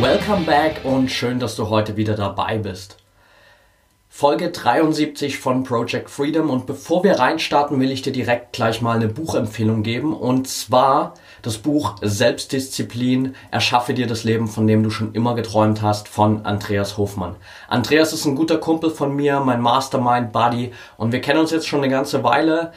[0.00, 2.98] Welcome back und schön, dass du heute wieder dabei bist.
[4.10, 8.96] Folge 73 von Project Freedom und bevor wir reinstarten, will ich dir direkt gleich mal
[8.96, 14.90] eine Buchempfehlung geben und zwar das Buch Selbstdisziplin, erschaffe dir das Leben, von dem du
[14.90, 17.36] schon immer geträumt hast, von Andreas Hofmann.
[17.68, 21.66] Andreas ist ein guter Kumpel von mir, mein Mastermind Buddy und wir kennen uns jetzt
[21.66, 22.72] schon eine ganze Weile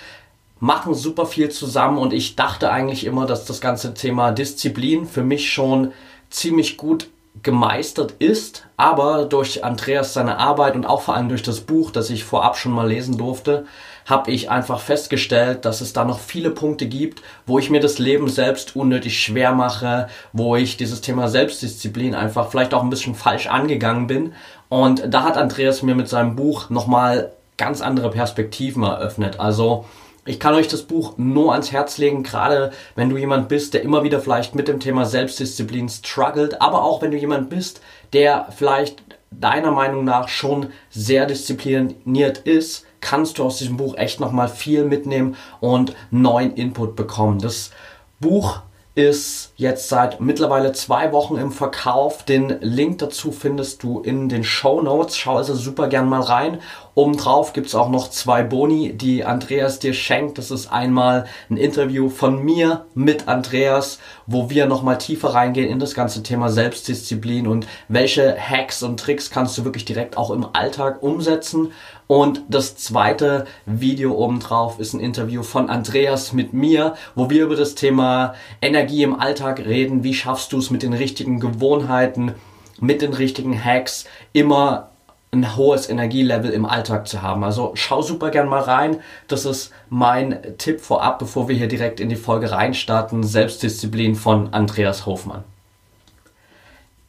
[0.60, 5.24] machen super viel zusammen und ich dachte eigentlich immer, dass das ganze Thema Disziplin für
[5.24, 5.94] mich schon
[6.30, 7.08] ziemlich gut
[7.44, 12.10] gemeistert ist, aber durch Andreas seine Arbeit und auch vor allem durch das Buch, das
[12.10, 13.66] ich vorab schon mal lesen durfte,
[14.06, 18.00] habe ich einfach festgestellt, dass es da noch viele Punkte gibt, wo ich mir das
[18.00, 23.16] Leben selbst unnötig schwer mache, wo ich dieses Thema Selbstdisziplin einfach vielleicht auch ein bisschen
[23.16, 24.34] falsch angegangen bin.
[24.68, 29.40] Und da hat Andreas mir mit seinem Buch nochmal ganz andere Perspektiven eröffnet.
[29.40, 29.86] Also
[30.26, 33.82] ich kann euch das Buch nur ans Herz legen, gerade wenn du jemand bist, der
[33.82, 37.82] immer wieder vielleicht mit dem Thema Selbstdisziplin struggelt, aber auch wenn du jemand bist,
[38.14, 44.20] der vielleicht deiner Meinung nach schon sehr diszipliniert ist, kannst du aus diesem Buch echt
[44.20, 47.40] nochmal viel mitnehmen und neuen Input bekommen.
[47.40, 47.72] Das
[48.20, 48.62] Buch
[48.96, 52.26] ist jetzt seit mittlerweile zwei Wochen im Verkauf.
[52.26, 55.16] Den Link dazu findest du in den Show Notes.
[55.16, 56.60] Schau also super gern mal rein.
[57.00, 60.38] Obendrauf gibt es auch noch zwei Boni, die Andreas dir schenkt.
[60.38, 65.80] Das ist einmal ein Interview von mir mit Andreas, wo wir nochmal tiefer reingehen in
[65.80, 70.46] das ganze Thema Selbstdisziplin und welche Hacks und Tricks kannst du wirklich direkt auch im
[70.52, 71.72] Alltag umsetzen.
[72.08, 77.56] Und das zweite Video obendrauf ist ein Interview von Andreas mit mir, wo wir über
[77.56, 80.04] das Thema Energie im Alltag reden.
[80.04, 82.34] Wie schaffst du es mit den richtigen Gewohnheiten,
[82.82, 84.90] mit den richtigen Hacks immer
[85.32, 87.44] ein hohes Energielevel im Alltag zu haben.
[87.44, 89.00] Also schau super gern mal rein.
[89.28, 93.24] Das ist mein Tipp vorab, bevor wir hier direkt in die Folge reinstarten.
[93.24, 95.44] Selbstdisziplin von Andreas Hofmann.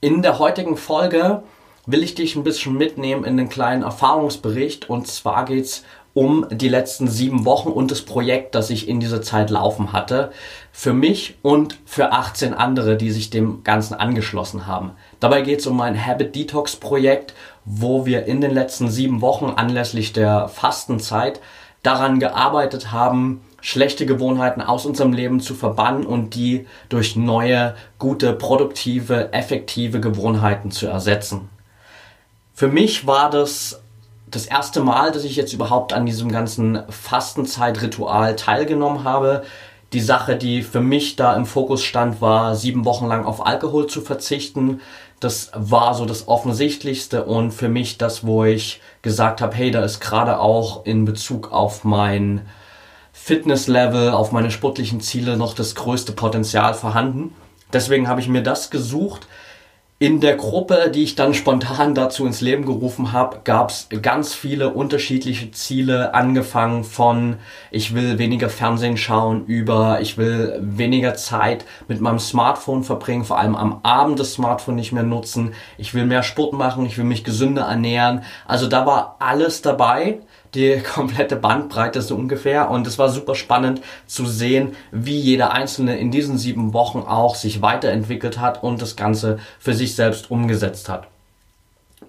[0.02, 1.42] In der heutigen Folge
[1.86, 4.90] will ich dich ein bisschen mitnehmen in den kleinen Erfahrungsbericht.
[4.90, 9.00] Und zwar geht es um die letzten sieben Wochen und das Projekt, das ich in
[9.00, 10.32] dieser Zeit laufen hatte.
[10.72, 14.92] Für mich und für 18 andere, die sich dem Ganzen angeschlossen haben.
[15.20, 17.34] Dabei geht es um mein Habit Detox Projekt,
[17.72, 21.40] wo wir in den letzten sieben Wochen anlässlich der Fastenzeit
[21.82, 28.32] daran gearbeitet haben, schlechte Gewohnheiten aus unserem Leben zu verbannen und die durch neue, gute,
[28.32, 31.48] produktive, effektive Gewohnheiten zu ersetzen.
[32.54, 33.80] Für mich war das
[34.30, 39.42] das erste Mal, dass ich jetzt überhaupt an diesem ganzen Fastenzeitritual teilgenommen habe.
[39.92, 43.88] Die Sache, die für mich da im Fokus stand, war sieben Wochen lang auf Alkohol
[43.88, 44.80] zu verzichten.
[45.18, 49.82] Das war so das Offensichtlichste und für mich das, wo ich gesagt habe, hey, da
[49.82, 52.42] ist gerade auch in Bezug auf mein
[53.12, 57.34] Fitnesslevel, auf meine sportlichen Ziele noch das größte Potenzial vorhanden.
[57.72, 59.26] Deswegen habe ich mir das gesucht
[60.02, 64.32] in der Gruppe, die ich dann spontan dazu ins Leben gerufen habe, gab es ganz
[64.32, 67.36] viele unterschiedliche Ziele, angefangen von
[67.70, 73.38] ich will weniger Fernsehen schauen über ich will weniger Zeit mit meinem Smartphone verbringen, vor
[73.38, 77.04] allem am Abend das Smartphone nicht mehr nutzen, ich will mehr Sport machen, ich will
[77.04, 78.22] mich gesünder ernähren.
[78.46, 80.20] Also da war alles dabei
[80.54, 82.70] die komplette Bandbreite so ungefähr.
[82.70, 87.34] Und es war super spannend zu sehen, wie jeder Einzelne in diesen sieben Wochen auch
[87.34, 91.06] sich weiterentwickelt hat und das Ganze für sich selbst umgesetzt hat.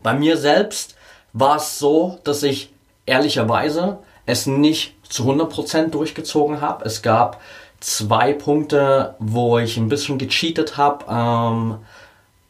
[0.03, 0.95] Bei mir selbst
[1.33, 2.73] war es so, dass ich
[3.05, 6.85] ehrlicherweise es nicht zu 100% durchgezogen habe.
[6.85, 7.41] Es gab
[7.79, 11.77] zwei Punkte, wo ich ein bisschen gecheatet habe ähm,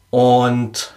[0.10, 0.94] und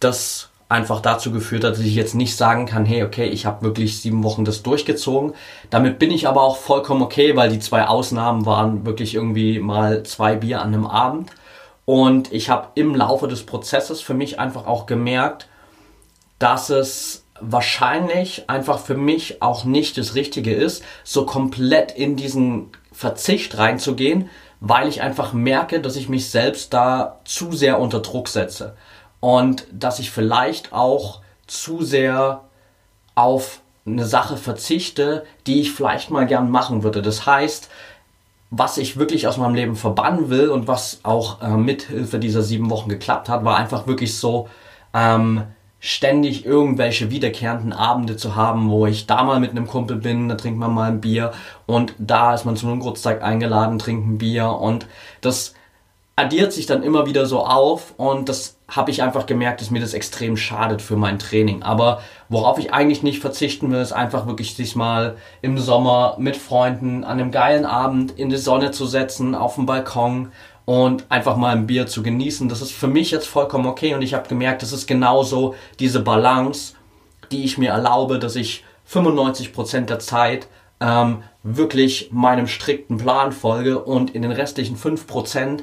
[0.00, 3.62] das einfach dazu geführt hat, dass ich jetzt nicht sagen kann, hey, okay, ich habe
[3.64, 5.32] wirklich sieben Wochen das durchgezogen.
[5.70, 10.02] Damit bin ich aber auch vollkommen okay, weil die zwei Ausnahmen waren wirklich irgendwie mal
[10.02, 11.30] zwei Bier an einem Abend.
[11.86, 15.48] Und ich habe im Laufe des Prozesses für mich einfach auch gemerkt,
[16.38, 22.70] dass es wahrscheinlich einfach für mich auch nicht das Richtige ist, so komplett in diesen
[22.92, 24.28] Verzicht reinzugehen,
[24.60, 28.74] weil ich einfach merke, dass ich mich selbst da zu sehr unter Druck setze
[29.20, 32.44] und dass ich vielleicht auch zu sehr
[33.14, 37.02] auf eine Sache verzichte, die ich vielleicht mal gern machen würde.
[37.02, 37.70] Das heißt,
[38.50, 42.70] was ich wirklich aus meinem Leben verbannen will und was auch äh, mithilfe dieser sieben
[42.70, 44.48] Wochen geklappt hat, war einfach wirklich so,
[44.94, 45.44] ähm,
[45.80, 50.34] ständig irgendwelche wiederkehrenden Abende zu haben, wo ich da mal mit einem Kumpel bin, da
[50.34, 51.32] trinkt man mal ein Bier
[51.66, 54.86] und da ist man zum Geburtstag eingeladen, trinkt ein Bier und
[55.20, 55.54] das
[56.16, 59.80] addiert sich dann immer wieder so auf und das habe ich einfach gemerkt, dass mir
[59.80, 61.62] das extrem schadet für mein Training.
[61.62, 66.36] Aber worauf ich eigentlich nicht verzichten will, ist einfach wirklich sich mal im Sommer mit
[66.36, 70.32] Freunden an einem geilen Abend in die Sonne zu setzen, auf dem Balkon
[70.66, 72.50] und einfach mal ein Bier zu genießen.
[72.50, 76.00] Das ist für mich jetzt vollkommen okay und ich habe gemerkt, das ist genauso diese
[76.00, 76.74] Balance,
[77.32, 80.46] die ich mir erlaube, dass ich 95% der Zeit
[80.80, 85.60] ähm, wirklich meinem strikten Plan folge und in den restlichen 5%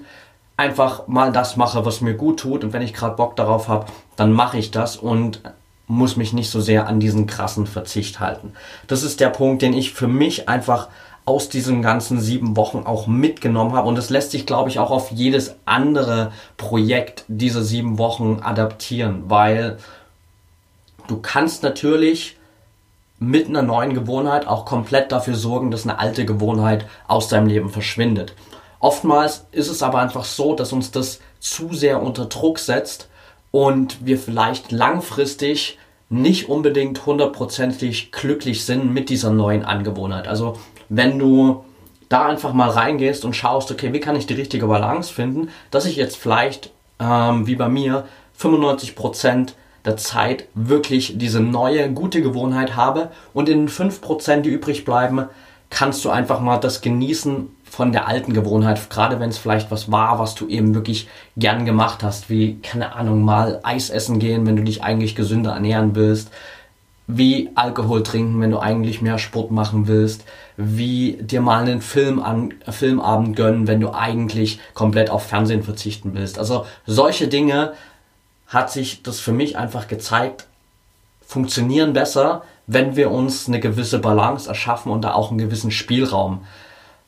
[0.57, 3.87] einfach mal das mache, was mir gut tut und wenn ich gerade Bock darauf habe,
[4.15, 5.41] dann mache ich das und
[5.87, 8.53] muss mich nicht so sehr an diesen krassen Verzicht halten.
[8.87, 10.87] Das ist der Punkt, den ich für mich einfach
[11.25, 13.87] aus diesen ganzen sieben Wochen auch mitgenommen habe.
[13.87, 19.23] Und das lässt sich, glaube ich, auch auf jedes andere Projekt dieser sieben Wochen adaptieren,
[19.27, 19.77] weil
[21.07, 22.37] du kannst natürlich
[23.17, 27.69] mit einer neuen Gewohnheit auch komplett dafür sorgen, dass eine alte Gewohnheit aus deinem Leben
[27.69, 28.33] verschwindet.
[28.85, 33.09] Oftmals ist es aber einfach so, dass uns das zu sehr unter Druck setzt
[33.49, 35.79] und wir vielleicht langfristig
[36.09, 40.27] nicht unbedingt hundertprozentig glücklich sind mit dieser neuen Angewohnheit.
[40.27, 41.65] Also wenn du
[42.09, 45.87] da einfach mal reingehst und schaust, okay, wie kann ich die richtige Balance finden, dass
[45.87, 48.05] ich jetzt vielleicht, ähm, wie bei mir,
[48.39, 49.53] 95%
[49.83, 55.25] der Zeit wirklich diese neue, gute Gewohnheit habe und in den 5%, die übrig bleiben,
[55.71, 59.91] kannst du einfach mal das genießen von der alten Gewohnheit, gerade wenn es vielleicht was
[59.91, 64.47] war, was du eben wirklich gern gemacht hast, wie, keine Ahnung, mal Eis essen gehen,
[64.47, 66.31] wenn du dich eigentlich gesünder ernähren willst,
[67.05, 70.23] wie Alkohol trinken, wenn du eigentlich mehr Sport machen willst,
[70.55, 76.11] wie dir mal einen Film an, Filmabend gönnen, wenn du eigentlich komplett auf Fernsehen verzichten
[76.13, 76.39] willst.
[76.39, 77.73] Also solche Dinge
[78.47, 80.47] hat sich das für mich einfach gezeigt,
[81.27, 86.45] funktionieren besser, wenn wir uns eine gewisse Balance erschaffen und da auch einen gewissen Spielraum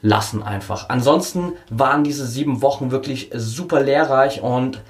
[0.01, 0.89] lassen einfach.
[0.89, 4.81] Ansonsten waren diese sieben Wochen wirklich super lehrreich und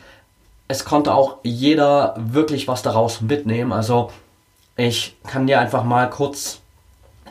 [0.68, 3.71] es konnte auch jeder wirklich was daraus mitnehmen.
[3.71, 4.12] Also
[4.75, 6.59] ich kann dir einfach mal kurz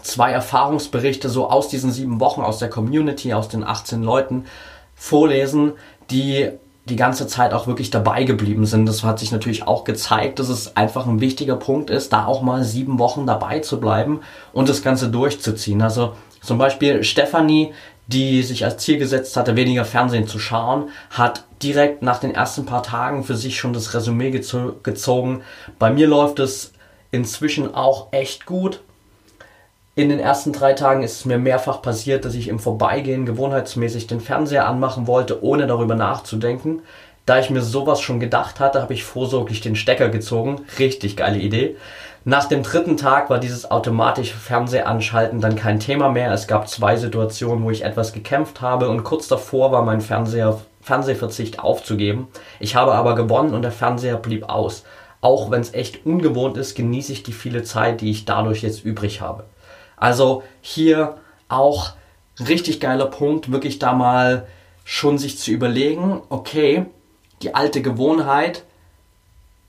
[0.03, 4.47] zwei Erfahrungsberichte so aus diesen sieben Wochen, aus der Community, aus den 18 Leuten
[4.95, 5.73] vorlesen,
[6.11, 6.51] die
[6.89, 8.87] die ganze Zeit auch wirklich dabei geblieben sind.
[8.87, 12.43] Das hat sich natürlich auch gezeigt, dass es einfach ein wichtiger Punkt ist, da auch
[12.43, 14.21] mal sieben Wochen dabei zu bleiben
[14.53, 15.83] und das Ganze durchzuziehen.
[15.83, 16.13] Also
[16.47, 17.73] zum Beispiel Stefanie,
[18.07, 22.65] die sich als Ziel gesetzt hatte, weniger Fernsehen zu schauen, hat direkt nach den ersten
[22.65, 25.43] paar Tagen für sich schon das Resümee gezogen.
[25.79, 26.73] Bei mir läuft es
[27.11, 28.81] inzwischen auch echt gut.
[29.97, 34.07] In den ersten drei Tagen ist es mir mehrfach passiert, dass ich im Vorbeigehen gewohnheitsmäßig
[34.07, 36.83] den Fernseher anmachen wollte, ohne darüber nachzudenken.
[37.25, 40.61] Da ich mir sowas schon gedacht hatte, habe ich vorsorglich den Stecker gezogen.
[40.79, 41.77] Richtig geile Idee.
[42.29, 46.33] Nach dem dritten Tag war dieses automatische Fernsehanschalten dann kein Thema mehr.
[46.33, 50.61] Es gab zwei Situationen, wo ich etwas gekämpft habe und kurz davor war mein Fernseher,
[50.83, 52.29] Fernsehverzicht aufzugeben.
[52.61, 54.85] Ich habe aber gewonnen und der Fernseher blieb aus
[55.27, 58.85] auch wenn es echt ungewohnt ist, genieße ich die viele Zeit, die ich dadurch jetzt
[58.85, 59.45] übrig habe.
[59.97, 61.17] Also hier
[61.49, 61.95] auch
[62.39, 64.47] richtig geiler Punkt, wirklich da mal
[64.85, 66.87] schon sich zu überlegen, okay,
[67.43, 68.63] die alte Gewohnheit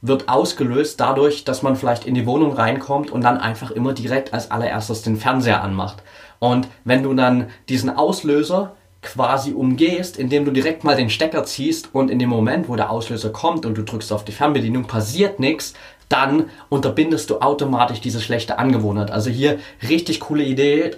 [0.02, 4.34] wird ausgelöst dadurch, dass man vielleicht in die Wohnung reinkommt und dann einfach immer direkt
[4.34, 6.04] als allererstes den Fernseher anmacht.
[6.40, 11.90] Und wenn du dann diesen Auslöser quasi umgehst, indem du direkt mal den Stecker ziehst
[11.94, 15.40] und in dem Moment, wo der Auslöser kommt und du drückst auf die Fernbedienung, passiert
[15.40, 15.74] nichts,
[16.10, 19.12] dann unterbindest du automatisch diese schlechte Angewohnheit.
[19.12, 20.92] Also hier richtig coole Idee,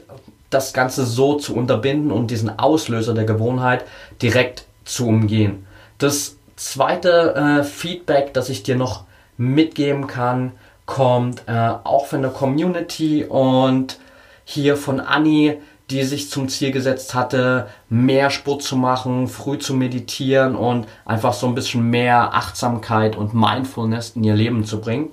[0.49, 3.85] das Ganze so zu unterbinden und diesen Auslöser der Gewohnheit
[4.21, 5.65] direkt zu umgehen.
[5.99, 9.05] Das zweite äh, Feedback, das ich dir noch
[9.37, 10.51] mitgeben kann,
[10.85, 13.97] kommt äh, auch von der Community und
[14.43, 15.57] hier von Annie,
[15.89, 21.33] die sich zum Ziel gesetzt hatte, mehr Sport zu machen, früh zu meditieren und einfach
[21.33, 25.09] so ein bisschen mehr Achtsamkeit und Mindfulness in ihr Leben zu bringen.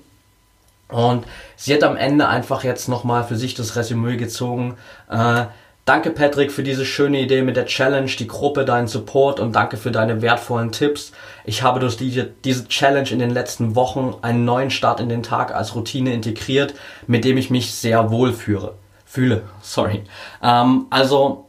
[0.88, 1.24] Und
[1.56, 4.76] sie hat am Ende einfach jetzt nochmal für sich das Resümee gezogen.
[5.10, 5.46] Äh,
[5.86, 9.78] danke Patrick für diese schöne Idee mit der Challenge, die Gruppe, deinen Support und danke
[9.78, 11.12] für deine wertvollen Tipps.
[11.46, 15.22] Ich habe durch diese, diese Challenge in den letzten Wochen einen neuen Start in den
[15.22, 16.74] Tag als Routine integriert,
[17.06, 18.74] mit dem ich mich sehr wohl führe
[19.06, 19.44] fühle.
[19.62, 20.02] Sorry.
[20.42, 21.46] Ähm, also,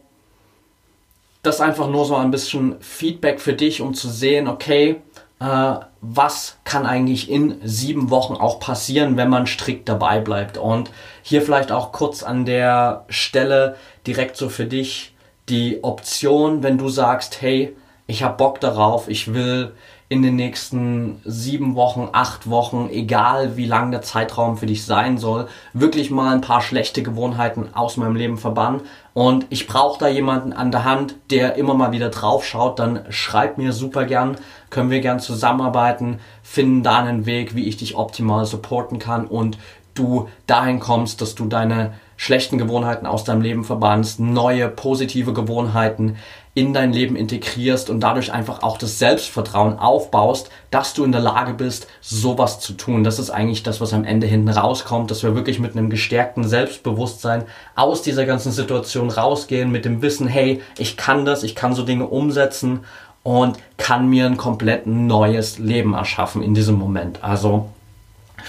[1.44, 5.02] das ist einfach nur so ein bisschen Feedback für dich, um zu sehen, okay,
[5.40, 10.58] äh, was kann eigentlich in sieben Wochen auch passieren, wenn man strikt dabei bleibt.
[10.58, 10.92] Und
[11.22, 13.76] hier vielleicht auch kurz an der Stelle
[14.06, 15.14] direkt so für dich
[15.50, 17.76] die Option, wenn du sagst, hey,
[18.08, 19.74] ich habe Bock darauf, ich will
[20.10, 25.18] in den nächsten sieben Wochen, acht Wochen, egal wie lang der Zeitraum für dich sein
[25.18, 28.82] soll, wirklich mal ein paar schlechte Gewohnheiten aus meinem Leben verbannen.
[29.14, 33.02] Und ich brauche da jemanden an der Hand, der immer mal wieder drauf schaut, dann
[33.10, 34.38] schreib mir super gern,
[34.70, 39.58] können wir gern zusammenarbeiten, finden da einen Weg, wie ich dich optimal supporten kann und
[39.94, 46.18] du dahin kommst, dass du deine schlechten Gewohnheiten aus deinem Leben verbannst, neue positive Gewohnheiten
[46.58, 51.22] in dein Leben integrierst und dadurch einfach auch das Selbstvertrauen aufbaust, dass du in der
[51.22, 53.04] Lage bist, sowas zu tun.
[53.04, 56.48] Das ist eigentlich das, was am Ende hinten rauskommt, dass wir wirklich mit einem gestärkten
[56.48, 57.44] Selbstbewusstsein
[57.76, 61.84] aus dieser ganzen Situation rausgehen, mit dem Wissen, hey, ich kann das, ich kann so
[61.84, 62.80] Dinge umsetzen
[63.22, 67.24] und kann mir ein komplett neues Leben erschaffen in diesem Moment.
[67.24, 67.70] Also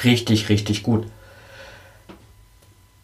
[0.03, 1.05] richtig, richtig gut.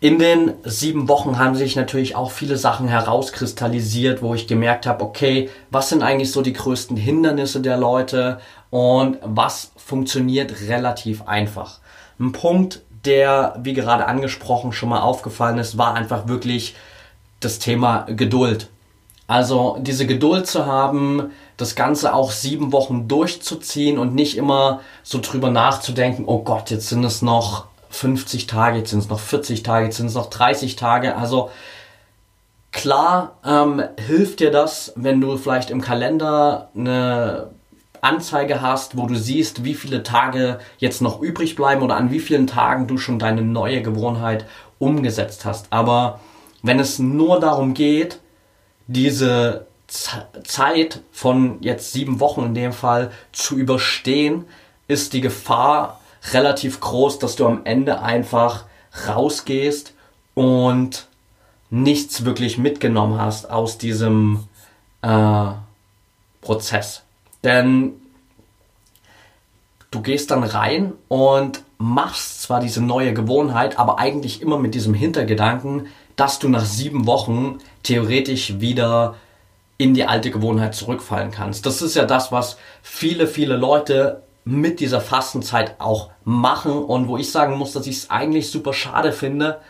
[0.05, 5.03] In den sieben Wochen haben sich natürlich auch viele Sachen herauskristallisiert, wo ich gemerkt habe,
[5.03, 11.79] okay, was sind eigentlich so die größten Hindernisse der Leute und was funktioniert relativ einfach.
[12.21, 16.77] Ein Punkt, der, wie gerade angesprochen, schon mal aufgefallen ist, war einfach wirklich
[17.41, 18.69] das Thema Geduld.
[19.27, 25.19] Also diese Geduld zu haben, das Ganze auch sieben Wochen durchzuziehen und nicht immer so
[25.23, 29.63] drüber nachzudenken, oh Gott, jetzt sind es noch 50 Tage, jetzt sind es noch 40
[29.63, 31.17] Tage, jetzt sind es noch 30 Tage.
[31.17, 31.51] Also
[32.73, 37.51] klar ähm, hilft dir das, wenn du vielleicht im Kalender eine
[38.01, 42.21] Anzeige hast, wo du siehst, wie viele Tage jetzt noch übrig bleiben oder an wie
[42.21, 44.45] vielen Tagen du schon deine neue Gewohnheit
[44.79, 45.69] umgesetzt hast.
[45.71, 46.21] Aber
[46.63, 48.19] wenn es nur darum geht,
[48.87, 54.45] diese Zeit von jetzt sieben Wochen in dem Fall zu überstehen,
[54.89, 56.01] ist die Gefahr
[56.33, 58.65] relativ groß, dass du am Ende einfach
[59.07, 59.95] rausgehst
[60.35, 61.07] und
[61.71, 64.45] nichts wirklich mitgenommen hast aus diesem
[65.03, 65.47] äh,
[66.41, 67.03] Prozess.
[67.43, 67.93] Denn
[69.91, 74.95] du gehst dann rein und machst zwar diese neue Gewohnheit, aber eigentlich immer mit diesem
[74.95, 79.17] Hintergedanken, dass du nach sieben Wochen theoretisch wieder
[79.77, 81.67] in die alte Gewohnheit zurückfallen kannst.
[81.67, 87.17] Das ist ja das, was viele, viele Leute mit dieser Fastenzeit auch machen und wo
[87.17, 89.61] ich sagen muss, dass ich es eigentlich super schade finde,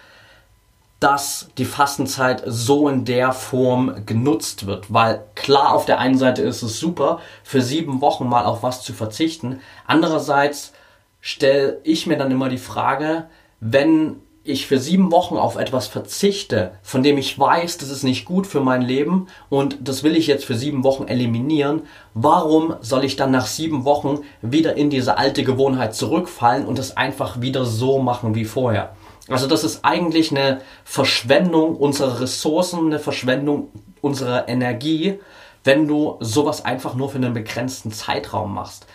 [1.01, 4.93] dass die Fastenzeit so in der Form genutzt wird.
[4.93, 8.83] Weil klar, auf der einen Seite ist es super, für sieben Wochen mal auf was
[8.83, 9.61] zu verzichten.
[9.87, 10.73] Andererseits
[11.21, 13.27] stelle ich mir dann immer die Frage,
[13.61, 18.27] wenn ich für sieben Wochen auf etwas verzichte, von dem ich weiß, das ist nicht
[18.27, 21.83] gut für mein Leben und das will ich jetzt für sieben Wochen eliminieren,
[22.13, 26.95] warum soll ich dann nach sieben Wochen wieder in diese alte Gewohnheit zurückfallen und das
[26.95, 28.95] einfach wieder so machen wie vorher?
[29.29, 33.69] Also das ist eigentlich eine Verschwendung unserer Ressourcen, eine Verschwendung
[34.03, 35.19] unserer Energie,
[35.65, 38.87] wenn du sowas einfach nur für einen begrenzten Zeitraum machst.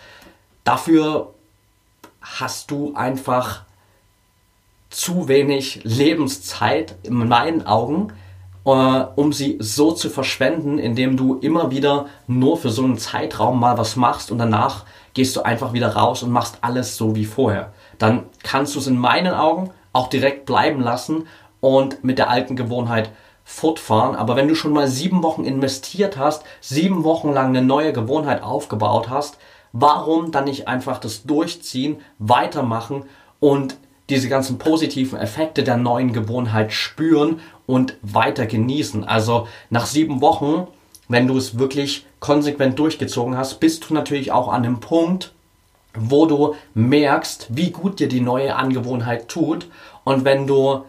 [0.62, 1.34] Dafür
[2.20, 3.64] hast du einfach
[4.90, 8.12] zu wenig Lebenszeit in meinen Augen,
[8.64, 8.70] äh,
[9.16, 13.78] um sie so zu verschwenden, indem du immer wieder nur für so einen Zeitraum mal
[13.78, 17.72] was machst und danach gehst du einfach wieder raus und machst alles so wie vorher.
[17.98, 21.26] Dann kannst du es in meinen Augen auch direkt bleiben lassen
[21.60, 23.10] und mit der alten Gewohnheit
[23.44, 24.14] fortfahren.
[24.14, 28.42] Aber wenn du schon mal sieben Wochen investiert hast, sieben Wochen lang eine neue Gewohnheit
[28.42, 29.38] aufgebaut hast,
[29.72, 33.04] warum dann nicht einfach das durchziehen, weitermachen
[33.40, 33.76] und
[34.10, 39.04] diese ganzen positiven Effekte der neuen Gewohnheit spüren und weiter genießen.
[39.04, 40.66] Also nach sieben Wochen,
[41.08, 45.32] wenn du es wirklich konsequent durchgezogen hast, bist du natürlich auch an dem Punkt,
[45.94, 49.66] wo du merkst, wie gut dir die neue Angewohnheit tut.
[50.04, 50.84] Und wenn du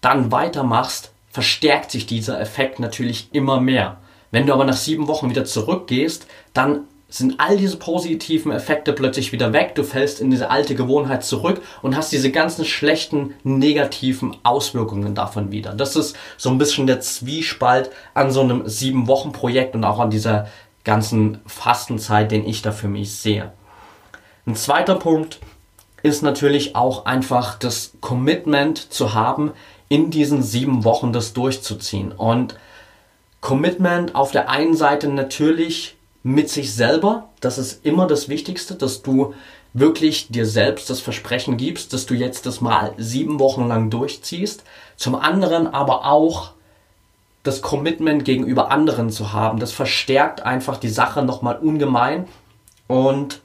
[0.00, 3.98] dann weitermachst, verstärkt sich dieser Effekt natürlich immer mehr.
[4.30, 9.32] Wenn du aber nach sieben Wochen wieder zurückgehst, dann sind all diese positiven Effekte plötzlich
[9.32, 9.74] wieder weg.
[9.74, 15.50] Du fällst in diese alte Gewohnheit zurück und hast diese ganzen schlechten, negativen Auswirkungen davon
[15.50, 15.74] wieder.
[15.74, 19.98] Das ist so ein bisschen der Zwiespalt an so einem sieben Wochen Projekt und auch
[19.98, 20.46] an dieser
[20.84, 23.52] ganzen Fastenzeit, den ich da für mich sehe.
[24.46, 25.40] Ein zweiter Punkt
[26.02, 29.52] ist natürlich auch einfach das Commitment zu haben,
[29.88, 32.12] in diesen sieben Wochen das durchzuziehen.
[32.12, 32.54] Und
[33.40, 37.28] Commitment auf der einen Seite natürlich mit sich selber.
[37.40, 39.34] Das ist immer das Wichtigste, dass du
[39.72, 44.64] wirklich dir selbst das Versprechen gibst, dass du jetzt das mal sieben Wochen lang durchziehst.
[44.96, 46.52] Zum anderen aber auch
[47.42, 49.58] das Commitment gegenüber anderen zu haben.
[49.58, 52.26] Das verstärkt einfach die Sache nochmal ungemein.
[52.86, 53.40] Und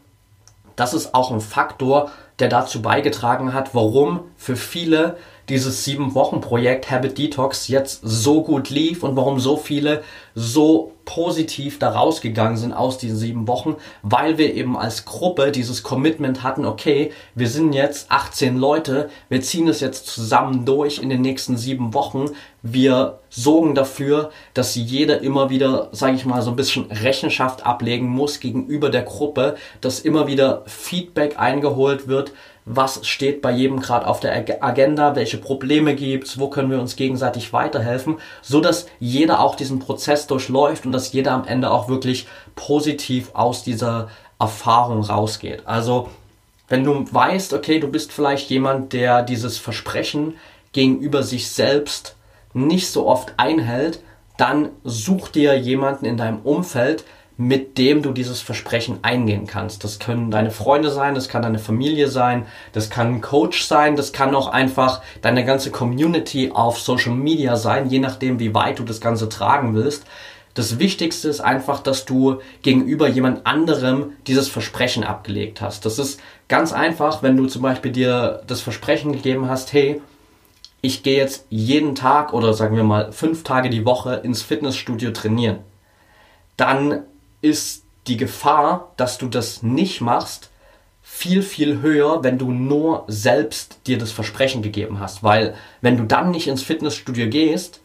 [0.75, 5.17] das ist auch ein Faktor, der dazu beigetragen hat, warum für viele
[5.48, 10.03] dieses sieben Wochen Projekt Habit Detox jetzt so gut lief und warum so viele
[10.36, 15.82] so positiv da rausgegangen sind aus diesen sieben Wochen, weil wir eben als Gruppe dieses
[15.82, 21.10] Commitment hatten, okay, wir sind jetzt 18 Leute, wir ziehen es jetzt zusammen durch in
[21.10, 26.50] den nächsten sieben Wochen, wir sorgen dafür, dass jeder immer wieder, sage ich mal, so
[26.50, 32.34] ein bisschen Rechenschaft ablegen muss gegenüber der Gruppe, dass immer wieder Feedback eingeholt wird,
[32.65, 36.96] was steht bei jedem gerade auf der Agenda, welche Probleme gibt's, wo können wir uns
[36.96, 41.88] gegenseitig weiterhelfen, so dass jeder auch diesen Prozess durchläuft und dass jeder am Ende auch
[41.88, 45.63] wirklich positiv aus dieser Erfahrung rausgeht.
[45.65, 46.10] Also
[46.67, 50.36] wenn du weißt, okay, du bist vielleicht jemand, der dieses Versprechen
[50.72, 52.15] gegenüber sich selbst
[52.53, 54.00] nicht so oft einhält,
[54.38, 57.05] dann such dir jemanden in deinem Umfeld,
[57.38, 59.84] mit dem du dieses Versprechen eingehen kannst.
[59.84, 63.96] Das können deine Freunde sein, das kann deine Familie sein, das kann ein Coach sein,
[63.96, 68.80] das kann auch einfach deine ganze Community auf Social Media sein, je nachdem, wie weit
[68.80, 70.06] du das Ganze tragen willst.
[70.54, 75.86] Das Wichtigste ist einfach, dass du gegenüber jemand anderem dieses Versprechen abgelegt hast.
[75.86, 80.01] Das ist ganz einfach, wenn du zum Beispiel dir das Versprechen gegeben hast, hey,
[80.80, 85.12] ich gehe jetzt jeden Tag oder sagen wir mal fünf Tage die Woche ins Fitnessstudio
[85.12, 85.60] trainieren.
[86.56, 87.04] Dann
[87.42, 90.50] ist die Gefahr, dass du das nicht machst,
[91.01, 95.24] viel, viel höher, wenn du nur selbst dir das Versprechen gegeben hast.
[95.24, 97.80] Weil wenn du dann nicht ins Fitnessstudio gehst,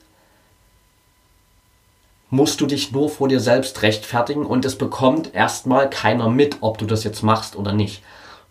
[2.30, 6.78] musst du dich nur vor dir selbst rechtfertigen und es bekommt erstmal keiner mit, ob
[6.78, 8.02] du das jetzt machst oder nicht.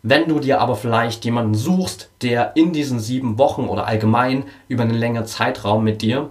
[0.02, 4.84] Wenn du dir aber vielleicht jemanden suchst, der in diesen sieben Wochen oder allgemein über
[4.84, 6.30] einen längeren Zeitraum mit dir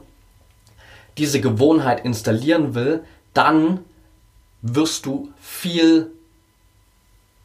[1.19, 3.03] diese Gewohnheit installieren will,
[3.35, 3.81] dann
[4.63, 6.11] wirst du viel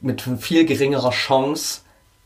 [0.02, 1.82] mit viel geringerer Chance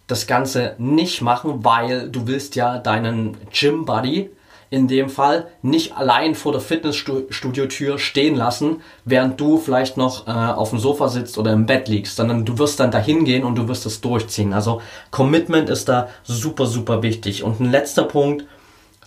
[0.07, 4.29] das Ganze nicht machen, weil du willst ja deinen Gym Buddy
[4.69, 10.31] in dem Fall nicht allein vor der Fitnessstudio-Tür stehen lassen, während du vielleicht noch äh,
[10.31, 13.55] auf dem Sofa sitzt oder im Bett liegst, sondern du wirst dann dahin gehen und
[13.55, 14.53] du wirst es durchziehen.
[14.53, 17.43] Also Commitment ist da super, super wichtig.
[17.43, 18.45] Und ein letzter Punkt,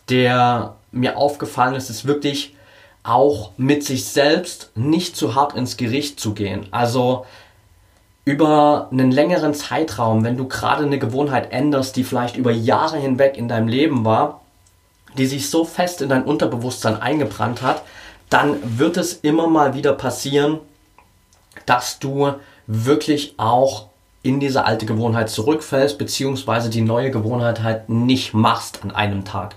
[0.08, 2.54] der mir aufgefallen ist, ist wirklich
[3.02, 6.66] auch mit sich selbst nicht zu hart ins Gericht zu gehen.
[6.70, 7.24] Also
[8.24, 13.36] über einen längeren Zeitraum, wenn du gerade eine Gewohnheit änderst, die vielleicht über Jahre hinweg
[13.36, 14.42] in deinem Leben war,
[15.16, 17.82] die sich so fest in dein Unterbewusstsein eingebrannt hat,
[18.28, 20.60] dann wird es immer mal wieder passieren,
[21.66, 22.34] dass du
[22.66, 23.86] wirklich auch
[24.22, 29.56] in diese alte Gewohnheit zurückfällst, beziehungsweise die neue Gewohnheit halt nicht machst an einem Tag.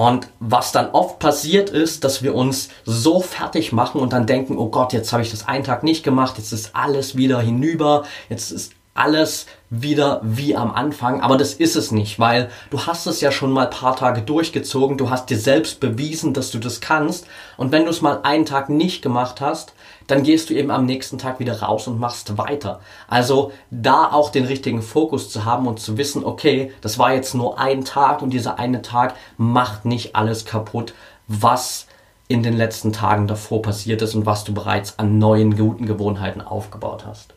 [0.00, 4.56] Und was dann oft passiert ist, dass wir uns so fertig machen und dann denken,
[4.56, 8.04] oh Gott, jetzt habe ich das einen Tag nicht gemacht, jetzt ist alles wieder hinüber,
[8.30, 13.06] jetzt ist alles wieder wie am Anfang, aber das ist es nicht, weil du hast
[13.06, 16.80] es ja schon mal paar Tage durchgezogen, du hast dir selbst bewiesen, dass du das
[16.80, 17.26] kannst.
[17.58, 19.74] Und wenn du es mal einen Tag nicht gemacht hast,
[20.10, 22.80] dann gehst du eben am nächsten Tag wieder raus und machst weiter.
[23.08, 27.34] Also da auch den richtigen Fokus zu haben und zu wissen, okay, das war jetzt
[27.34, 30.94] nur ein Tag und dieser eine Tag macht nicht alles kaputt,
[31.28, 31.86] was
[32.28, 36.40] in den letzten Tagen davor passiert ist und was du bereits an neuen guten Gewohnheiten
[36.40, 37.34] aufgebaut hast.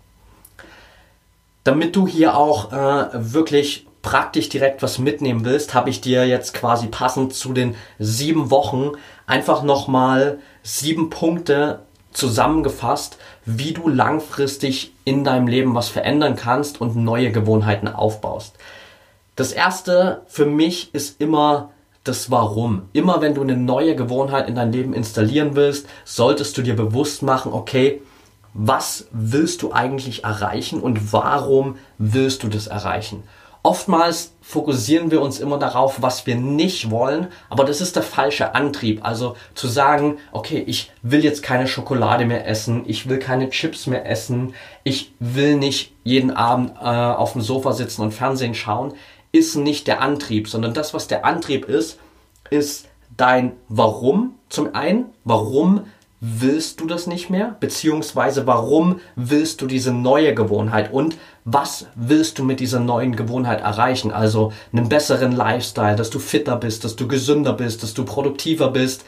[1.63, 6.53] Damit du hier auch äh, wirklich praktisch direkt was mitnehmen willst, habe ich dir jetzt
[6.53, 8.91] quasi passend zu den sieben Wochen
[9.25, 11.79] einfach nochmal sieben Punkte
[12.13, 18.55] zusammengefasst, wie du langfristig in deinem Leben was verändern kannst und neue Gewohnheiten aufbaust.
[19.35, 21.71] Das erste für mich ist immer
[22.03, 22.83] das Warum.
[22.93, 27.23] Immer wenn du eine neue Gewohnheit in dein Leben installieren willst, solltest du dir bewusst
[27.23, 28.01] machen, okay,
[28.53, 33.23] was willst du eigentlich erreichen und warum willst du das erreichen?
[33.63, 38.53] Oftmals fokussieren wir uns immer darauf, was wir nicht wollen, aber das ist der falsche
[38.53, 39.03] Antrieb.
[39.03, 43.87] Also zu sagen, okay, ich will jetzt keine Schokolade mehr essen, ich will keine Chips
[43.87, 44.53] mehr essen,
[44.83, 48.93] ich will nicht jeden Abend äh, auf dem Sofa sitzen und Fernsehen schauen,
[49.31, 51.97] ist nicht der Antrieb, sondern das, was der Antrieb ist,
[52.49, 55.85] ist dein Warum zum einen, warum
[56.25, 57.57] willst du das nicht mehr?
[57.59, 63.59] Beziehungsweise warum willst du diese neue Gewohnheit und was willst du mit dieser neuen Gewohnheit
[63.59, 64.13] erreichen?
[64.13, 68.69] Also einen besseren Lifestyle, dass du fitter bist, dass du gesünder bist, dass du produktiver
[68.69, 69.03] bist,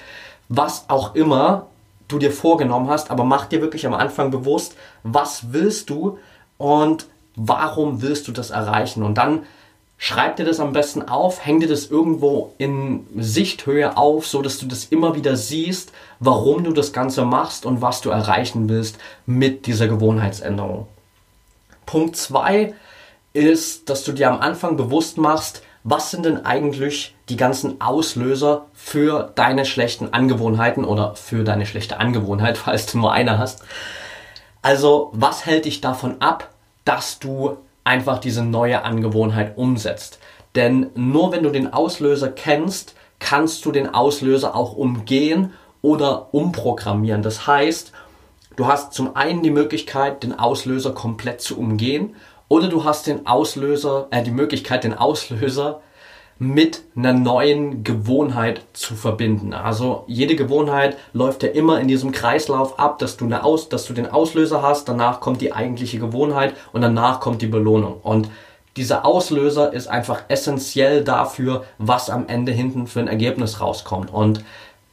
[0.49, 1.67] was auch immer
[2.09, 6.17] du dir vorgenommen hast, aber mach dir wirklich am Anfang bewusst, was willst du
[6.57, 9.03] und warum willst du das erreichen?
[9.03, 9.43] Und dann
[9.97, 14.57] Schreib dir das am besten auf, häng dir das irgendwo in Sichthöhe auf, so dass
[14.57, 18.97] du das immer wieder siehst, warum du das Ganze machst und was du erreichen willst
[19.25, 20.87] mit dieser Gewohnheitsänderung.
[21.85, 22.73] Punkt 2
[23.33, 28.65] ist, dass du dir am Anfang bewusst machst, was sind denn eigentlich die ganzen Auslöser
[28.73, 33.63] für deine schlechten Angewohnheiten oder für deine schlechte Angewohnheit, falls du nur eine hast.
[34.61, 36.49] Also, was hält dich davon ab,
[36.85, 40.19] dass du einfach diese neue Angewohnheit umsetzt?
[40.55, 47.21] Denn nur wenn du den Auslöser kennst, kannst du den Auslöser auch umgehen oder umprogrammieren.
[47.21, 47.91] Das heißt,
[48.55, 52.15] du hast zum einen die Möglichkeit, den Auslöser komplett zu umgehen
[52.47, 55.81] oder du hast den Auslöser, äh, die Möglichkeit, den Auslöser
[56.37, 59.53] mit einer neuen Gewohnheit zu verbinden.
[59.53, 63.85] Also jede Gewohnheit läuft ja immer in diesem Kreislauf ab, dass du, eine Aus, dass
[63.85, 68.01] du den Auslöser hast, danach kommt die eigentliche Gewohnheit und danach kommt die Belohnung.
[68.01, 68.29] Und
[68.75, 74.13] dieser Auslöser ist einfach essentiell dafür, was am Ende hinten für ein Ergebnis rauskommt.
[74.13, 74.43] Und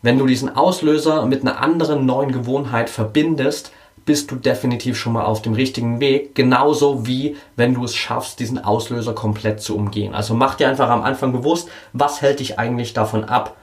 [0.02, 3.72] wenn du diesen Auslöser mit einer anderen neuen Gewohnheit verbindest,
[4.04, 6.34] bist du definitiv schon mal auf dem richtigen Weg.
[6.34, 10.14] Genauso wie wenn du es schaffst, diesen Auslöser komplett zu umgehen.
[10.14, 13.56] Also mach dir einfach am Anfang bewusst, was hält dich eigentlich davon ab,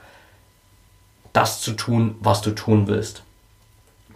[1.32, 3.22] das zu tun, was du tun willst.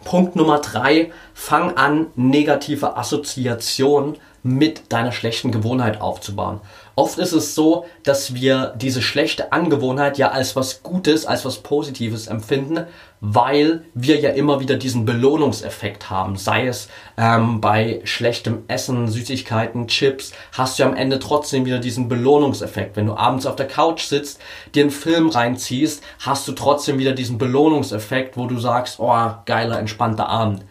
[0.03, 6.61] Punkt Nummer drei, fang an, negative Assoziationen mit deiner schlechten Gewohnheit aufzubauen.
[6.93, 11.57] Oft ist es so, dass wir diese schlechte Angewohnheit ja als was Gutes, als was
[11.57, 12.85] Positives empfinden,
[13.21, 16.35] weil wir ja immer wieder diesen Belohnungseffekt haben.
[16.35, 22.07] Sei es ähm, bei schlechtem Essen, Süßigkeiten, Chips, hast du am Ende trotzdem wieder diesen
[22.07, 22.95] Belohnungseffekt.
[22.95, 24.39] Wenn du abends auf der Couch sitzt,
[24.73, 29.79] dir einen Film reinziehst, hast du trotzdem wieder diesen Belohnungseffekt, wo du sagst, oh, geiler,
[29.79, 30.65] entspannter Abend.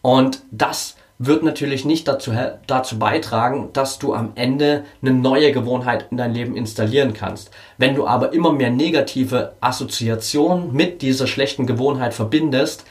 [0.00, 2.32] Und das wird natürlich nicht dazu,
[2.66, 7.50] dazu beitragen, dass du am Ende eine neue Gewohnheit in dein Leben installieren kannst.
[7.76, 12.84] Wenn du aber immer mehr negative Assoziationen mit dieser schlechten Gewohnheit verbindest,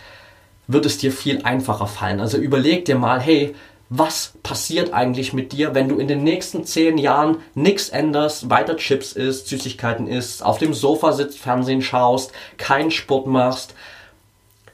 [0.68, 2.20] wird es dir viel einfacher fallen.
[2.20, 3.56] Also überleg dir mal, hey,
[3.90, 8.76] was passiert eigentlich mit dir, wenn du in den nächsten zehn Jahren nichts änderst, weiter
[8.76, 13.74] Chips isst, Süßigkeiten isst, auf dem Sofa sitzt, Fernsehen schaust, keinen Sport machst,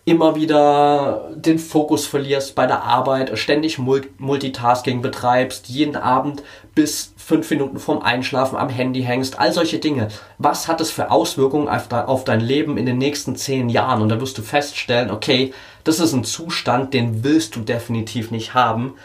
[0.05, 6.43] immer wieder den Fokus verlierst bei der Arbeit, ständig Multitasking betreibst, jeden Abend
[6.75, 10.09] bis fünf Minuten vorm Einschlafen am Handy hängst, all solche Dinge.
[10.39, 14.01] Was hat es für Auswirkungen auf dein Leben in den nächsten zehn Jahren?
[14.01, 15.53] Und da wirst du feststellen, okay,
[15.85, 18.95] das ist ein Zustand, den willst du definitiv nicht haben.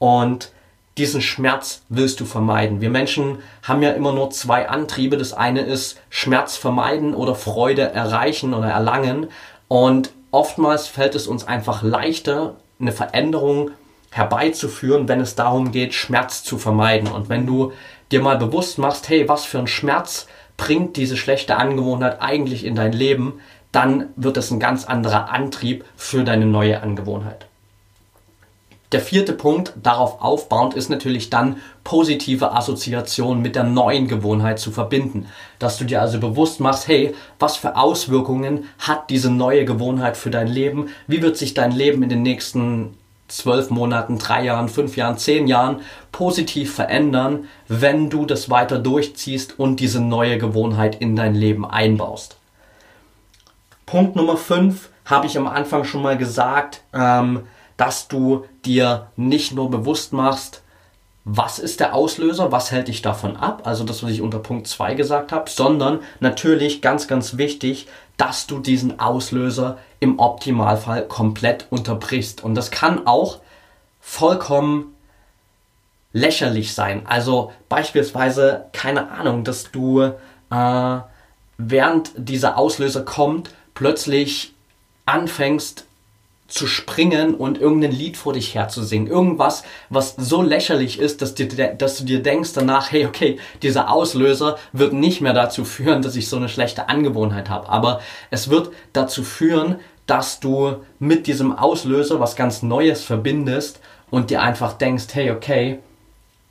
[0.00, 0.50] Und
[0.96, 2.80] diesen Schmerz willst du vermeiden.
[2.80, 5.16] Wir Menschen haben ja immer nur zwei Antriebe.
[5.16, 9.28] Das eine ist Schmerz vermeiden oder Freude erreichen oder erlangen.
[9.68, 13.72] Und oftmals fällt es uns einfach leichter, eine Veränderung
[14.10, 17.08] herbeizuführen, wenn es darum geht, Schmerz zu vermeiden.
[17.10, 17.72] Und wenn du
[18.10, 22.74] dir mal bewusst machst, hey, was für ein Schmerz bringt diese schlechte Angewohnheit eigentlich in
[22.74, 23.40] dein Leben,
[23.72, 27.46] dann wird es ein ganz anderer Antrieb für deine neue Angewohnheit.
[28.92, 34.70] Der vierte Punkt, darauf aufbauend, ist natürlich dann positive Assoziationen mit der neuen Gewohnheit zu
[34.70, 35.26] verbinden.
[35.58, 40.30] Dass du dir also bewusst machst, hey, was für Auswirkungen hat diese neue Gewohnheit für
[40.30, 40.88] dein Leben?
[41.06, 42.96] Wie wird sich dein Leben in den nächsten
[43.28, 49.58] zwölf Monaten, drei Jahren, fünf Jahren, zehn Jahren positiv verändern, wenn du das weiter durchziehst
[49.58, 52.38] und diese neue Gewohnheit in dein Leben einbaust?
[53.84, 56.80] Punkt Nummer fünf habe ich am Anfang schon mal gesagt.
[56.94, 57.42] Ähm,
[57.78, 60.62] dass du dir nicht nur bewusst machst,
[61.24, 64.66] was ist der Auslöser, was hält dich davon ab, also das, was ich unter Punkt
[64.66, 71.66] 2 gesagt habe, sondern natürlich ganz, ganz wichtig, dass du diesen Auslöser im Optimalfall komplett
[71.70, 72.42] unterbrichst.
[72.42, 73.40] Und das kann auch
[74.00, 74.94] vollkommen
[76.12, 77.02] lächerlich sein.
[77.06, 80.98] Also beispielsweise, keine Ahnung, dass du äh,
[81.58, 84.54] während dieser Auslöser kommt, plötzlich
[85.04, 85.84] anfängst
[86.48, 89.06] zu springen und irgendein Lied vor dich herzusingen.
[89.06, 93.92] Irgendwas, was so lächerlich ist, dass, dir, dass du dir denkst danach, hey, okay, dieser
[93.92, 97.68] Auslöser wird nicht mehr dazu führen, dass ich so eine schlechte Angewohnheit habe.
[97.68, 103.80] Aber es wird dazu führen, dass du mit diesem Auslöser was ganz Neues verbindest
[104.10, 105.80] und dir einfach denkst, hey, okay,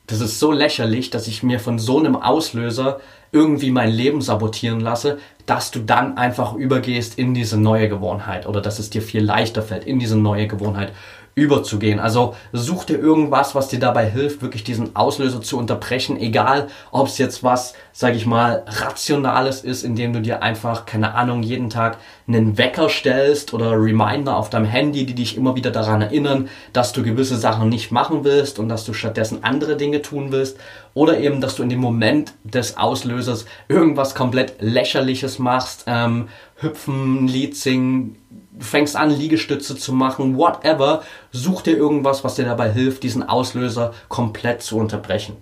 [0.05, 4.79] das ist so lächerlich, dass ich mir von so einem Auslöser irgendwie mein Leben sabotieren
[4.79, 9.23] lasse, dass du dann einfach übergehst in diese neue Gewohnheit oder dass es dir viel
[9.23, 10.91] leichter fällt, in diese neue Gewohnheit
[11.37, 11.99] überzugehen.
[11.99, 17.07] Also such dir irgendwas, was dir dabei hilft, wirklich diesen Auslöser zu unterbrechen, egal ob
[17.07, 21.69] es jetzt was, sag ich mal, rationales ist, indem du dir einfach, keine Ahnung, jeden
[21.69, 26.49] Tag einen Wecker stellst oder Reminder auf deinem Handy, die dich immer wieder daran erinnern,
[26.73, 30.57] dass du gewisse Sachen nicht machen willst und dass du stattdessen andere Dinge tun willst
[30.95, 37.27] oder eben, dass du in dem Moment des Auslösers irgendwas komplett lächerliches machst, ähm, hüpfen,
[37.27, 38.15] Lied singen,
[38.57, 43.27] du fängst an, Liegestütze zu machen, whatever, such dir irgendwas, was dir dabei hilft, diesen
[43.27, 45.37] Auslöser komplett zu unterbrechen.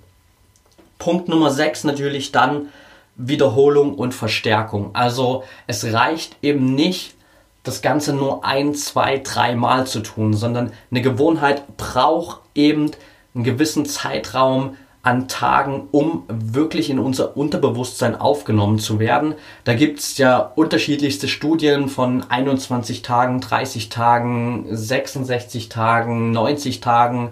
[0.97, 2.69] Punkt Nummer 6 natürlich dann,
[3.17, 4.91] Wiederholung und Verstärkung.
[4.93, 7.15] Also es reicht eben nicht,
[7.63, 12.91] das Ganze nur ein, zwei, drei Mal zu tun, sondern eine Gewohnheit braucht eben
[13.33, 19.35] einen gewissen Zeitraum an Tagen, um wirklich in unser Unterbewusstsein aufgenommen zu werden.
[19.63, 27.29] Da gibt es ja unterschiedlichste Studien von 21 Tagen, 30 Tagen, 66 Tagen, 90 Tagen.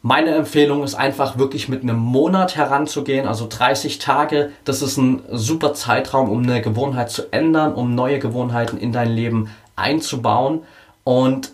[0.00, 4.50] Meine Empfehlung ist einfach wirklich mit einem Monat heranzugehen, also 30 Tage.
[4.64, 9.10] Das ist ein super Zeitraum, um eine Gewohnheit zu ändern, um neue Gewohnheiten in dein
[9.10, 10.62] Leben einzubauen.
[11.04, 11.52] Und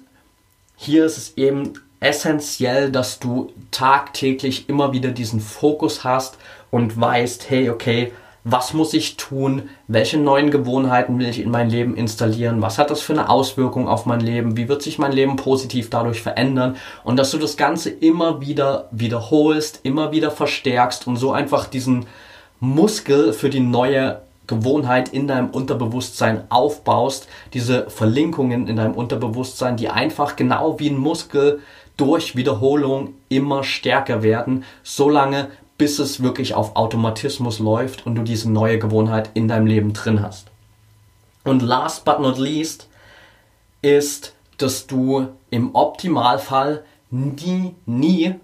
[0.76, 6.38] hier ist es eben essentiell, dass du tagtäglich immer wieder diesen Fokus hast
[6.70, 11.68] und weißt, hey, okay, was muss ich tun, welche neuen Gewohnheiten will ich in mein
[11.68, 15.12] Leben installieren, was hat das für eine Auswirkung auf mein Leben, wie wird sich mein
[15.12, 16.76] Leben positiv dadurch verändern?
[17.04, 22.06] Und dass du das Ganze immer wieder wiederholst, immer wieder verstärkst und so einfach diesen
[22.60, 29.90] Muskel für die neue Gewohnheit in deinem Unterbewusstsein aufbaust, diese Verlinkungen in deinem Unterbewusstsein, die
[29.90, 31.60] einfach genau wie ein Muskel
[32.00, 38.50] durch Wiederholung immer stärker werden, solange bis es wirklich auf Automatismus läuft und du diese
[38.50, 40.48] neue Gewohnheit in deinem Leben drin hast.
[41.44, 42.88] Und last but not least
[43.82, 48.34] ist, dass du im Optimalfall nie, nie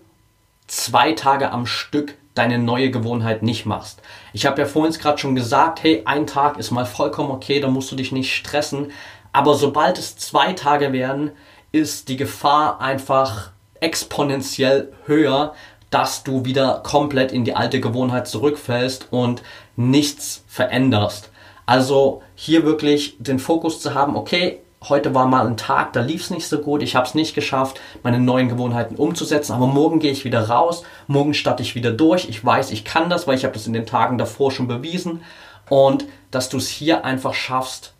[0.66, 4.02] zwei Tage am Stück deine neue Gewohnheit nicht machst.
[4.32, 7.68] Ich habe ja vorhin gerade schon gesagt, hey, ein Tag ist mal vollkommen okay, da
[7.68, 8.92] musst du dich nicht stressen.
[9.32, 11.30] Aber sobald es zwei Tage werden,
[11.72, 13.50] ist die Gefahr einfach
[13.80, 15.54] exponentiell höher,
[15.90, 19.42] dass du wieder komplett in die alte Gewohnheit zurückfällst und
[19.76, 21.30] nichts veränderst.
[21.64, 26.22] Also hier wirklich den Fokus zu haben, okay, heute war mal ein Tag, da lief
[26.22, 29.98] es nicht so gut, ich habe es nicht geschafft, meine neuen Gewohnheiten umzusetzen, aber morgen
[29.98, 33.36] gehe ich wieder raus, morgen starte ich wieder durch, ich weiß, ich kann das, weil
[33.36, 35.22] ich habe das in den Tagen davor schon bewiesen
[35.68, 37.94] und dass du es hier einfach schaffst,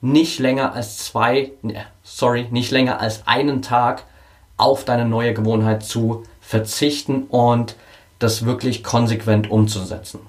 [0.00, 4.04] nicht länger als zwei, ne, sorry, nicht länger als einen Tag
[4.56, 7.76] auf deine neue Gewohnheit zu verzichten und
[8.18, 10.20] das wirklich konsequent umzusetzen.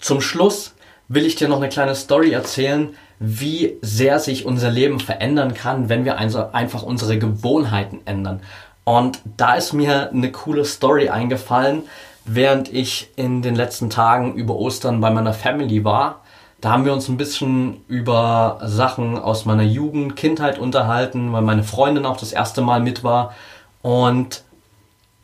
[0.00, 0.74] Zum Schluss
[1.08, 5.88] will ich dir noch eine kleine Story erzählen, wie sehr sich unser Leben verändern kann,
[5.88, 8.40] wenn wir einfach unsere Gewohnheiten ändern.
[8.84, 11.84] Und da ist mir eine coole Story eingefallen,
[12.24, 16.21] während ich in den letzten Tagen über Ostern bei meiner Family war.
[16.62, 21.64] Da haben wir uns ein bisschen über Sachen aus meiner Jugend, Kindheit unterhalten, weil meine
[21.64, 23.34] Freundin auch das erste Mal mit war.
[23.82, 24.44] Und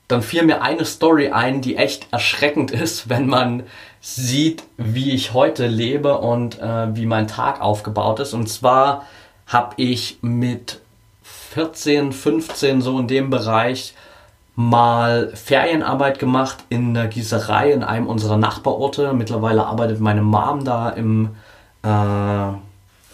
[0.09, 3.63] dann fiel mir eine Story ein, die echt erschreckend ist, wenn man
[4.01, 8.35] sieht, wie ich heute lebe und äh, wie mein Tag aufgebaut ist.
[8.35, 9.07] Und zwar
[9.47, 10.81] habe ich mit
[11.23, 13.95] 14, 15 so in dem Bereich
[14.59, 19.13] mal Ferienarbeit gemacht in der Gießerei in einem unserer Nachbarorte.
[19.13, 21.37] Mittlerweile arbeitet meine Mom da im
[21.85, 22.53] äh,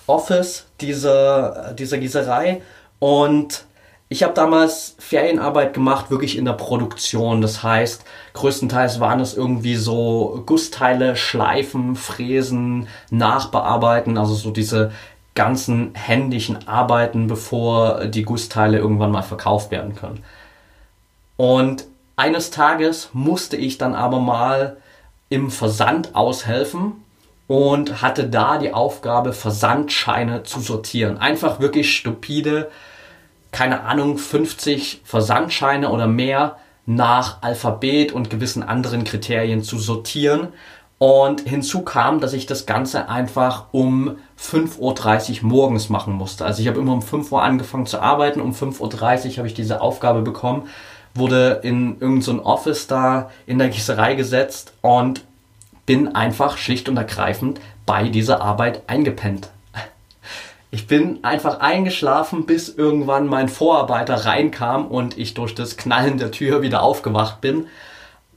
[0.07, 2.63] Office dieser, dieser Gießerei
[2.99, 3.67] und
[4.09, 7.43] ich habe damals Ferienarbeit gemacht, wirklich in der Produktion.
[7.43, 14.93] Das heißt, größtenteils waren es irgendwie so Gussteile, Schleifen, Fräsen, Nachbearbeiten, also so diese
[15.35, 20.25] ganzen händischen Arbeiten, bevor die Gussteile irgendwann mal verkauft werden können.
[21.37, 24.77] Und eines Tages musste ich dann aber mal
[25.29, 27.05] im Versand aushelfen
[27.47, 31.19] und hatte da die Aufgabe, Versandscheine zu sortieren.
[31.19, 32.71] Einfach wirklich stupide
[33.55, 40.49] keine Ahnung, 50 Versandscheine oder mehr nach Alphabet und gewissen anderen Kriterien zu sortieren.
[40.99, 46.45] Und hinzu kam, dass ich das Ganze einfach um 5.30 Uhr morgens machen musste.
[46.45, 48.81] Also ich habe immer um 5 Uhr angefangen zu arbeiten, um 5.30
[49.31, 50.69] Uhr habe ich diese Aufgabe bekommen,
[51.15, 55.25] wurde in irgendein so Office da in der Gießerei gesetzt und
[55.87, 59.51] bin einfach schlicht und ergreifend bei dieser Arbeit eingepennt.
[60.71, 66.33] Ich bin einfach eingeschlafen, bis irgendwann mein Vorarbeiter reinkam und ich durch das Knallen der
[66.33, 67.69] Tür wieder aufgewacht bin.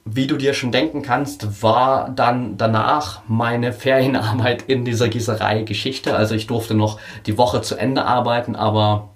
[0.05, 6.15] Wie du dir schon denken kannst, war dann danach meine Ferienarbeit in dieser Gießerei Geschichte.
[6.15, 9.09] Also ich durfte noch die Woche zu Ende arbeiten, aber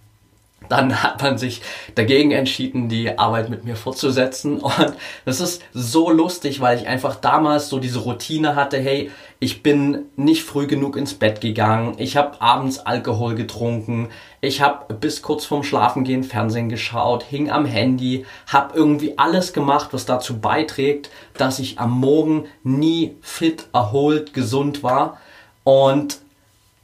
[0.72, 1.62] dann hat man sich
[1.96, 4.60] dagegen entschieden, die Arbeit mit mir fortzusetzen.
[4.60, 4.94] Und
[5.26, 10.06] das ist so lustig, weil ich einfach damals so diese Routine hatte, hey, ich bin
[10.16, 15.46] nicht früh genug ins Bett gegangen, ich habe abends Alkohol getrunken, ich habe bis kurz
[15.46, 21.60] vorm Schlafengehen Fernsehen geschaut, hing am Handy, habe irgendwie alles gemacht, was dazu beiträgt, dass
[21.60, 25.18] ich am Morgen nie fit, erholt, gesund war.
[25.64, 26.20] Und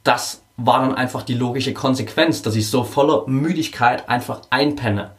[0.04, 5.12] das war dann einfach die logische Konsequenz, dass ich so voller Müdigkeit einfach einpenne.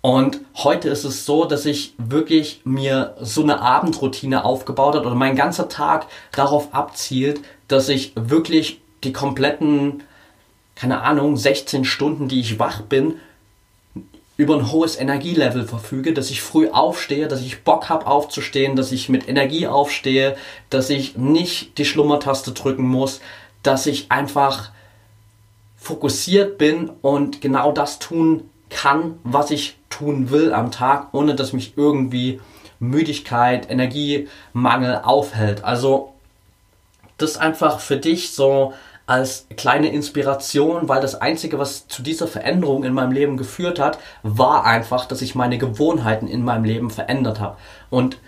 [0.00, 5.14] Und heute ist es so, dass ich wirklich mir so eine Abendroutine aufgebaut habe oder
[5.14, 10.02] mein ganzer Tag darauf abzielt, dass ich wirklich die kompletten,
[10.74, 13.16] keine Ahnung, 16 Stunden, die ich wach bin,
[14.38, 18.90] über ein hohes Energielevel verfüge, dass ich früh aufstehe, dass ich Bock habe aufzustehen, dass
[18.92, 20.34] ich mit Energie aufstehe,
[20.70, 23.20] dass ich nicht die Schlummertaste drücken muss,
[23.62, 24.70] dass ich einfach
[25.76, 31.52] fokussiert bin und genau das tun kann, was ich tun will am Tag, ohne dass
[31.52, 32.40] mich irgendwie
[32.78, 35.64] Müdigkeit, Energiemangel aufhält.
[35.64, 36.14] Also
[37.18, 38.72] das einfach für dich so
[39.06, 43.98] als kleine Inspiration, weil das Einzige, was zu dieser Veränderung in meinem Leben geführt hat,
[44.22, 47.56] war einfach, dass ich meine Gewohnheiten in meinem Leben verändert habe.
[47.90, 48.18] Und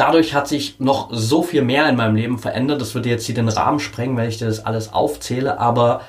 [0.00, 2.80] dadurch hat sich noch so viel mehr in meinem Leben verändert.
[2.80, 6.00] Das würde jetzt hier den Rahmen sprengen, wenn ich dir das alles aufzähle, aber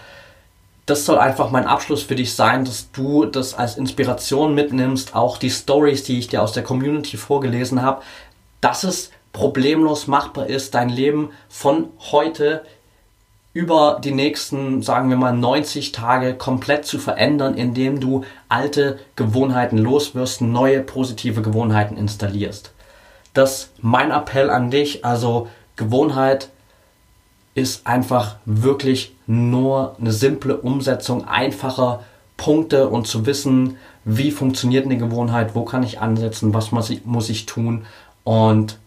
[0.85, 5.37] das soll einfach mein Abschluss für dich sein, dass du das als Inspiration mitnimmst, auch
[5.37, 8.01] die Stories, die ich dir aus der Community vorgelesen habe,
[8.61, 12.63] dass es problemlos machbar ist, dein Leben von heute
[13.53, 19.77] über die nächsten, sagen wir mal, 90 Tage komplett zu verändern, indem du alte Gewohnheiten
[19.77, 22.71] loswirst, neue positive Gewohnheiten installierst.
[23.33, 25.05] Das mein Appell an dich.
[25.05, 26.49] Also Gewohnheit
[27.53, 32.03] ist einfach wirklich nur eine simple Umsetzung einfacher
[32.37, 37.05] Punkte und zu wissen, wie funktioniert eine Gewohnheit, wo kann ich ansetzen, was muss ich,
[37.05, 37.85] muss ich tun
[38.23, 38.79] und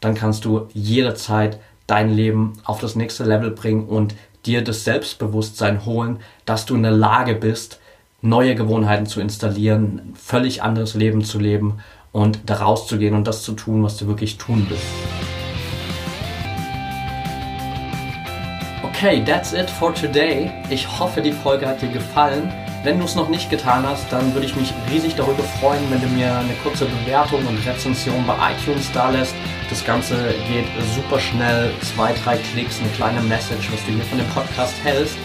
[0.00, 4.14] dann kannst du jederzeit dein Leben auf das nächste Level bringen und
[4.46, 7.80] dir das Selbstbewusstsein holen, dass du in der Lage bist,
[8.22, 11.80] neue Gewohnheiten zu installieren, ein völlig anderes Leben zu leben
[12.12, 14.84] und da rauszugehen und das zu tun, was du wirklich tun willst.
[18.84, 20.50] Okay, that's it for today.
[20.70, 22.52] Ich hoffe, die Folge hat dir gefallen.
[22.84, 26.00] Wenn du es noch nicht getan hast, dann würde ich mich riesig darüber freuen, wenn
[26.00, 29.34] du mir eine kurze Bewertung und Rezension bei iTunes da lässt.
[29.70, 30.16] Das Ganze
[30.48, 34.74] geht super schnell, zwei, drei Klicks, eine kleine Message, was du hier von dem Podcast
[34.82, 35.16] hältst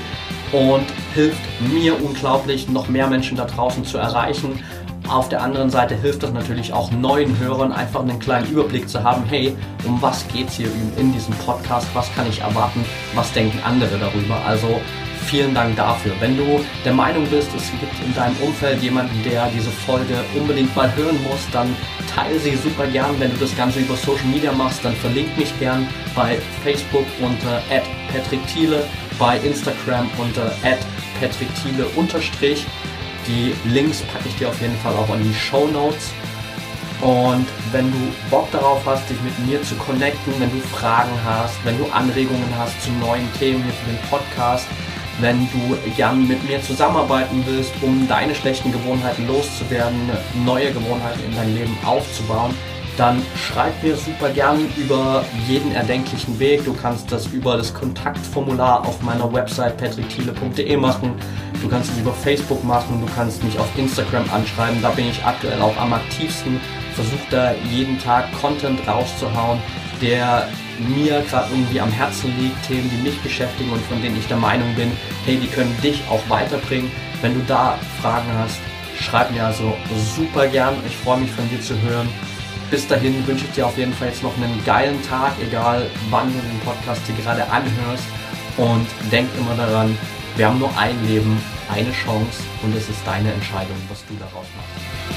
[0.52, 4.64] und hilft mir unglaublich, noch mehr Menschen da draußen zu erreichen.
[5.10, 9.02] Auf der anderen Seite hilft das natürlich auch neuen Hörern, einfach einen kleinen Überblick zu
[9.02, 10.68] haben, hey, um was geht es hier
[10.98, 12.84] in diesem Podcast, was kann ich erwarten,
[13.16, 14.36] was denken andere darüber.
[14.46, 14.82] Also
[15.28, 16.12] vielen Dank dafür.
[16.20, 20.76] Wenn du der Meinung bist, es gibt in deinem Umfeld jemanden, der diese Folge unbedingt
[20.76, 21.74] mal hören muss, dann
[22.14, 23.18] teile sie super gern.
[23.18, 27.62] Wenn du das Ganze über Social Media machst, dann verlink mich gern bei Facebook unter
[28.12, 28.84] @patrickthiele,
[29.18, 30.52] bei Instagram unter
[31.22, 31.86] @patrickthiele.
[33.28, 36.12] Die Links packe ich dir auf jeden Fall auch in die Show Notes.
[37.02, 37.98] Und wenn du
[38.32, 42.50] Bock darauf hast, dich mit mir zu connecten, wenn du Fragen hast, wenn du Anregungen
[42.58, 44.68] hast zu neuen Themen hier für den Podcast,
[45.20, 50.10] wenn du gern mit mir zusammenarbeiten willst, um deine schlechten Gewohnheiten loszuwerden,
[50.46, 52.54] neue Gewohnheiten in dein Leben aufzubauen,
[52.98, 56.66] dann schreib mir super gern über jeden erdenklichen Weg.
[56.66, 61.14] Du kannst das über das Kontaktformular auf meiner Website patrickthiele.de machen.
[61.62, 63.00] Du kannst es über Facebook machen.
[63.06, 64.82] Du kannst mich auf Instagram anschreiben.
[64.82, 66.60] Da bin ich aktuell auch am aktivsten.
[66.96, 69.60] Versuche da jeden Tag Content rauszuhauen,
[70.02, 70.48] der
[70.80, 74.38] mir gerade irgendwie am Herzen liegt, Themen, die mich beschäftigen und von denen ich der
[74.38, 74.92] Meinung bin,
[75.26, 76.92] hey, die können dich auch weiterbringen.
[77.22, 78.60] Wenn du da Fragen hast,
[79.00, 79.74] schreib mir also
[80.16, 80.76] super gern.
[80.88, 82.10] Ich freue mich von dir zu hören.
[82.70, 86.28] Bis dahin wünsche ich dir auf jeden Fall jetzt noch einen geilen Tag, egal wann
[86.28, 88.04] du den Podcast hier gerade anhörst.
[88.58, 89.98] Und denk immer daran,
[90.36, 94.48] wir haben nur ein Leben, eine Chance und es ist deine Entscheidung, was du daraus
[94.56, 95.17] machst.